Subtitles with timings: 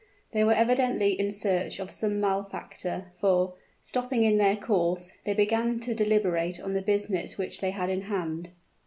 [0.31, 3.53] They were evidently in search of some malefactor, for,
[3.83, 8.01] stopping in their course, they began to deliberate on the business which they had in
[8.01, 8.49] hand.